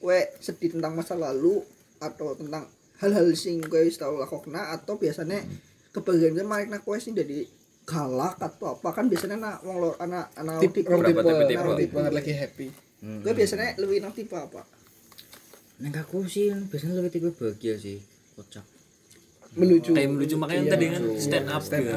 [0.01, 1.61] gue sedih tentang masa lalu
[2.01, 2.65] atau tentang
[3.01, 5.45] hal-hal sing gue wis tau lakokna atau biasanya
[5.91, 7.47] kebahagiaan gue malah nang gue sing jadi
[7.83, 11.21] galak atau apa kan biasanya nak wong lor anak anak Tip, tipe orang tipe,
[11.57, 11.93] orang tipe?
[11.93, 12.69] banget lagi happy.
[13.01, 14.63] gue biasanya lebih nang tipe apa
[15.81, 18.05] Neng aku sih biasanya lebih tipe bahagia sih.
[18.37, 18.61] Kocak.
[19.51, 19.97] Menuju.
[19.97, 20.71] Kayak lucu makanya Iya.
[20.71, 21.91] tadi kan stand up gitu.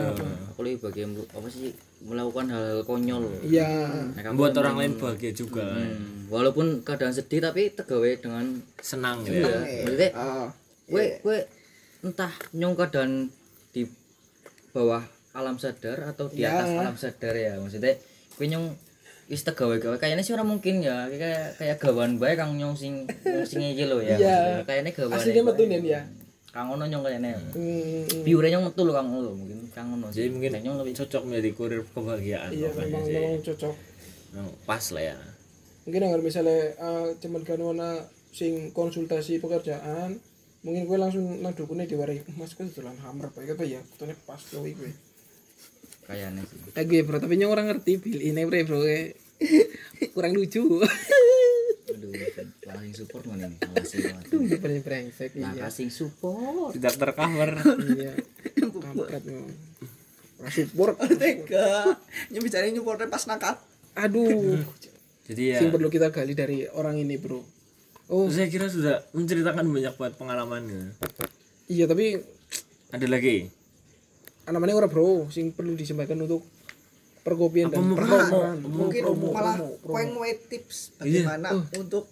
[0.49, 1.69] Aku lebih bahagia apa sih
[2.01, 3.27] melakukan hal-hal konyol.
[3.43, 3.69] Iya.
[4.09, 5.67] Nek aku Membuat emang- orang lain bahagia juga.
[5.67, 8.45] Hmm, walaupun keadaan sedih tapi tegawe dengan
[8.79, 9.35] Senang gitu.
[9.37, 9.61] ya.
[9.83, 10.47] Maksudnya Ah,
[10.87, 11.37] gue gue
[12.01, 13.11] entah nyong keadaan
[14.73, 16.53] bawah alam sadar atau di Ya.
[16.53, 17.93] atas alam sadar ya maksudnya
[18.33, 18.73] gue nyong
[19.23, 23.05] wis tegawe gawe kayaknya sih orang mungkin ya kayak kayak gawan bae kang nyong sing
[23.23, 24.13] nyong sing iki lho ya.
[24.13, 26.01] Maksudnya kayaknya gawan Aslinya metu nen ya.
[26.49, 30.07] kang ono nyong kayaknya Hmm, biure nyong metu lho kang ono lho mungkin kang ono
[30.11, 33.13] Jadi mungkin nyong lebih cocok menjadi kurir kebahagiaan iya memang sih.
[33.15, 33.73] memang cocok.
[34.33, 35.17] Memang pas lah ya.
[35.83, 37.59] Mungkin agar misalnya ah, cuman kan
[38.29, 40.17] sing konsultasi pekerjaan,
[40.63, 42.23] mungkin gue langsung nang dukune diwarai.
[42.39, 44.91] Mas kan dolan hammer bae kata ya, kutune pas kowe gue.
[46.03, 49.15] kayaknya sih Eh gue bro, tapi nyong orang ngerti bil ini bro bro gue.
[50.15, 50.83] Kurang lucu.
[51.83, 52.15] aduh
[52.63, 55.51] langsing support mana nih makasih banget paling brengsek iya.
[55.51, 57.51] makasih support Tidak tercover.
[57.91, 58.13] Iya.
[58.55, 59.51] Kampret memang.
[60.47, 60.95] Support.
[61.21, 61.99] tega
[62.31, 63.59] yang bicara nyupornya pas nakat
[63.93, 64.57] Aduh.
[65.23, 67.39] Jadi ya Sing perlu kita gali dari orang ini bro.
[68.05, 70.87] Oh saya kira sudah menceritakan banyak buat pengalaman gitu.
[71.67, 72.19] iya tapi
[72.89, 73.47] Ada lagi?
[74.45, 76.43] namanya orang bro, sing perlu disampaikan untuk
[77.23, 78.59] perkopian dan perkopian.
[78.61, 80.19] mungkin promo, malah promo, promo.
[80.19, 82.11] nge tips bagaimana untuk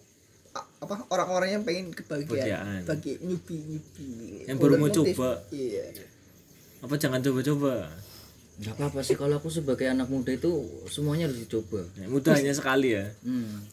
[0.50, 2.80] a- apa orang-orang yang pengen kebahagiaan Kebahagiaan.
[2.88, 4.08] bagi nyupi nyupi
[4.48, 5.30] Yang baru mau coba.
[5.50, 5.84] iya
[6.80, 7.92] Apa jangan coba-coba?
[8.52, 10.50] nggak apa-apa sih kalau aku sebagai anak muda itu
[10.86, 13.12] semuanya harus dicoba Ya, hanya sekali ya.
[13.20, 13.64] Hmm.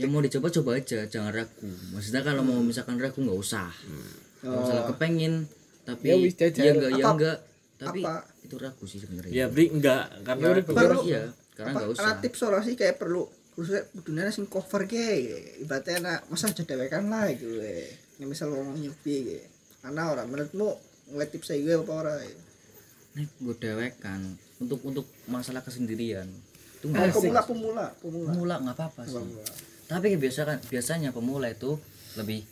[0.00, 1.68] Yang mau dicoba coba aja, jangan ragu.
[1.94, 3.70] Maksudnya kalau mau misalkan ragu nggak usah.
[4.42, 5.34] Kalau misalnya kepengin
[5.84, 7.38] tapi Ya wis, ya enggak ya enggak.
[7.74, 9.32] Tapi apa- itu ragu sih sebenarnya.
[9.32, 11.22] Ya, Bri enggak karena baru iya.
[11.54, 11.98] Sekarang apa nggak usah.
[12.02, 13.22] karena tips solusi kayak perlu
[13.54, 17.86] khususnya dunia sing cover kayak ibaratnya nak masa aja dewekan lah gitu we.
[18.18, 19.46] Ini misal orang nyobi kayak
[19.84, 20.68] karena orang menurutmu
[21.12, 22.16] ngeliat tips saya gue apa orang
[23.14, 24.20] nih gue dewek kan
[24.58, 26.26] untuk untuk masalah kesendirian
[26.80, 29.22] itu oh, nggak pemula pemula pemula pemula nggak apa-apa sih
[29.84, 31.76] tapi biasa kan biasanya pemula itu
[32.16, 32.44] lebih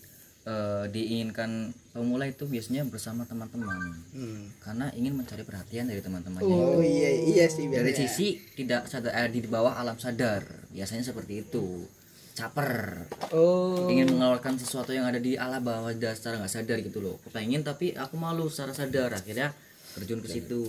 [0.45, 3.79] eh, diinginkan pemula itu biasanya bersama teman-teman.
[4.13, 4.49] Hmm.
[4.61, 6.49] karena ingin mencari perhatian dari teman-temannya.
[6.49, 8.09] Oh iya iya sih dari biasanya.
[8.09, 10.45] sisi tidak sadar eh, di bawah alam sadar.
[10.73, 11.87] Biasanya seperti itu.
[12.33, 13.05] Caper.
[13.37, 13.93] Oh.
[13.93, 17.21] Ingin mengeluarkan sesuatu yang ada di alam bawah dasar nggak sadar gitu loh.
[17.29, 19.13] Kepengen tapi aku malu secara sadar.
[19.13, 19.53] Akhirnya
[19.93, 20.65] terjun ke situ.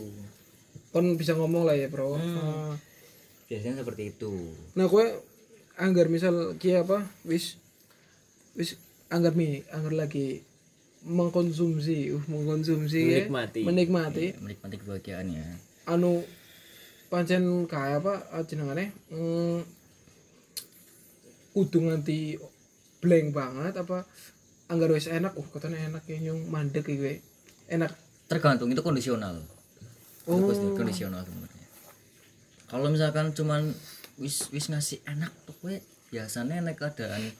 [0.91, 2.19] Kon bisa ngomong lah ya bro.
[2.19, 2.37] Hmm.
[2.39, 2.75] Ah.
[3.47, 4.33] biasanya seperti itu.
[4.73, 5.07] Nah kue
[5.77, 7.57] anggar misal kia apa wis
[8.53, 8.77] wis
[9.09, 10.45] anggar mi anggar lagi
[11.03, 13.25] mengkonsumsi uh mengkonsumsi ya.
[13.27, 13.61] Menikmati.
[13.65, 15.45] menikmati menikmati kebahagiaannya
[15.89, 16.23] anu
[17.11, 18.13] pancen kayak apa
[18.47, 19.61] jenengane hmm,
[21.53, 22.39] kudu nganti
[23.03, 24.07] blank banget apa
[24.71, 27.19] anggar wis enak uh katanya enak ya nyong mandek iki
[27.69, 27.91] enak
[28.29, 29.41] tergantung itu kondisional
[30.23, 30.39] Oh.
[30.39, 31.67] itu kondisional sebenarnya
[32.71, 33.75] kalau misalkan cuman
[34.15, 37.33] wis wis ngasih enak tuh gue biasanya enak keadaan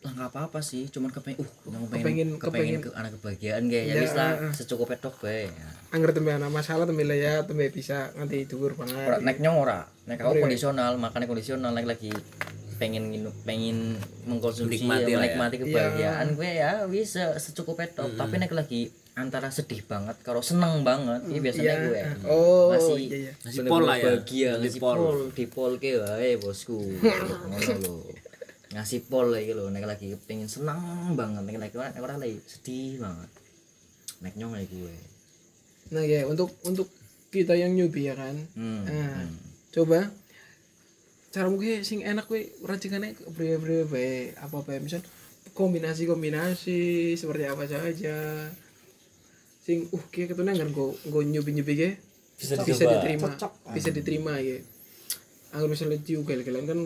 [0.00, 3.10] lah nggak apa apa sih cuman kepengen uh yang Kepengen- kepengen kepengen, kepengen- ke anak
[3.14, 4.52] kebahagiaan kayak ya Ya, wis lah eh, eh.
[4.54, 5.68] secukupnya tok gue ya.
[5.90, 9.80] anggar tembe ana masalah tembe ya tembe bisa nganti dhuwur ora banget naik nyong ora
[10.04, 10.42] naik aku Ora.
[10.42, 12.12] kondisional makanya kondisional naik lagi
[12.74, 13.04] pengen
[13.44, 15.32] pengen mengkonsumsi Menikmati ya, lah ya.
[15.32, 20.82] menikmati kebahagiaan gue ya bisa secukupnya tok tapi naik lagi antara sedih banget kalau seneng
[20.82, 21.82] banget ya biasanya Iya.
[21.86, 23.32] gue oh masih iya iya.
[23.38, 24.04] Bener-bener pol lah ya.
[24.04, 24.98] bahagia Ngasih ngasih pol.
[25.30, 26.78] di pol ke wae bosku.
[27.50, 27.94] Ngono
[28.74, 30.82] ngasih pol lagi lho nek lagi pengen seneng
[31.14, 33.30] banget nek lagi nek ora lagi sedih banget.
[34.18, 34.96] Nek nyong lagi gue.
[35.94, 36.90] Nah ya untuk untuk
[37.30, 38.34] kita yang newbie ya kan?
[38.54, 38.82] Hmm.
[38.82, 39.30] Nah,
[39.70, 40.10] coba.
[41.30, 45.02] Cara mungkin sing enak we racikannya beri-beri bae apa bae misal
[45.54, 46.80] kombinasi-kombinasi
[47.14, 48.50] seperti apa saja
[49.64, 51.90] sing uh kayak ketune nggak gue gue nyobi-nyobi ke
[52.36, 52.92] Bisa bisa dicoba.
[52.94, 53.26] diterima.
[53.30, 53.52] Cocok.
[53.72, 54.58] bisa diterima ya
[55.54, 56.80] Anggur misalnya juga kalian kan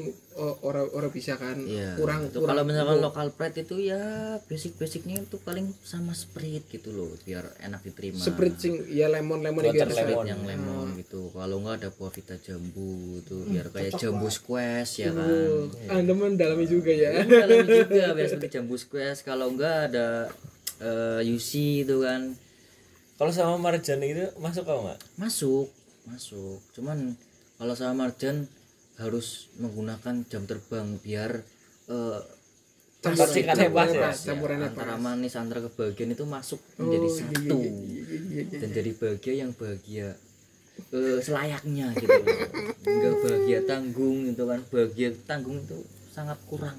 [0.61, 1.57] orang orang bisa kan.
[1.57, 1.97] Iya.
[1.97, 3.97] kurang itu kurang kalau misalkan go- lokal pride itu ya
[4.45, 8.21] basic-basicnya itu paling sama Sprite gitu loh biar enak diterima.
[8.21, 10.05] Sprite sing ya lemon lemon Water iki harus lemon.
[10.13, 11.33] Sprite yang lemon gitu.
[11.33, 12.93] Kalau enggak ada buah vita jambu
[13.25, 15.25] tuh biar kayak jambu squash ya kan?
[15.25, 17.25] Uh, anda mendalami juga ya.
[17.25, 19.25] Dalam juga biar seperti jambu squash.
[19.25, 20.29] Kalau enggak ada
[20.79, 21.51] eh, UC
[21.83, 22.37] itu kan
[23.19, 24.99] Kalau sama marjan itu masuk kau nggak?
[25.19, 25.67] masuk
[26.07, 27.19] masuk cuman
[27.59, 28.47] kalau sama marjan
[28.97, 31.43] harus menggunakan jam terbang biar
[31.87, 32.21] eh,
[32.99, 34.11] Pastikannya pas ya?
[34.59, 38.59] antara manis antara kebahagiaan itu masuk menjadi Oh, iya, satu iya, iya, iya, iya.
[38.59, 40.09] dan jadi bahagia yang bahagia
[40.91, 42.39] eh, selayaknya gitu loh
[42.83, 45.79] enggak bahagia tanggung gitu kan bahagia tanggung itu
[46.11, 46.79] sangat kurang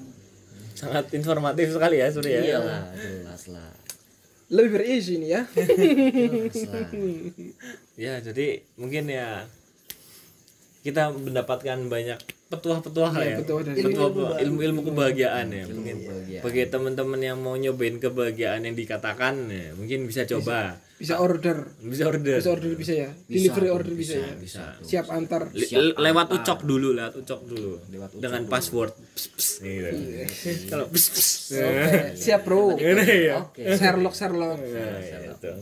[0.70, 2.40] Sangat informatif sekali ya Surya.
[2.40, 3.68] iyalah jelas lah
[4.50, 5.42] lebih berisi nih ya.
[8.00, 9.44] Ya jadi mungkin ya
[10.80, 12.16] kita mendapatkan banyak
[12.50, 13.36] petuah-petuah lah ya.
[13.38, 15.64] petuah dari- Petuah- ilmu-ilmu kebahagiaan ya.
[15.64, 16.42] Mungkin kebahagiaan.
[16.42, 20.82] bagi teman-teman yang mau nyobain kebahagiaan yang dikatakan ya, mungkin bisa coba.
[20.92, 22.36] bisa order Bisa order.
[22.36, 24.76] bisa order bisa ya delivery order bisa, ya Bisa.
[24.80, 27.70] siap antar Le- le- lewat ucok dulu, lewat ucok dulu.
[28.14, 28.92] Dengan password.
[29.10, 29.96] Pss, pss, gitu.
[30.68, 31.56] Kalau pss, pss.
[32.18, 33.40] siap bro Ini ya.
[33.40, 35.52] oke Sherlock Sherlock Nah, itu.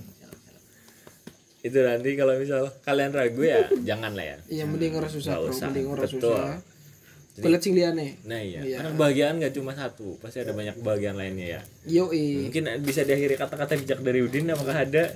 [1.60, 4.36] Itu nanti kalau misal kalian ragu ya jangan lah ya.
[4.48, 5.66] iya mending orang susah Nggak bro usah.
[5.68, 6.46] mending orang susah
[7.40, 8.76] kulit sing liane Nah iya, Iya.
[8.76, 11.60] karena kebahagiaan gak cuma satu, pasti ada banyak kebahagiaan lainnya ya.
[11.86, 15.14] yo i Mungkin bisa diakhiri kata-kata bijak dari Udin, apakah ada?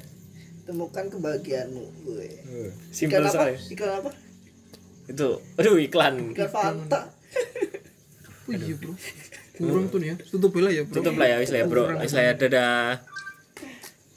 [0.63, 2.29] temukan kebahagiaanmu gue
[2.89, 3.55] Simpel ikan apa sekali.
[3.75, 4.11] ikan apa
[5.05, 6.15] Itu, aduh iklan.
[6.33, 7.01] ikan fanta
[8.43, 8.95] oh iya bro
[9.53, 11.83] kurang tuh nih ya tutup lah ya bro Tutup lah ya, wis lah ya bro.
[11.99, 12.87] Wis lah ya, dadah.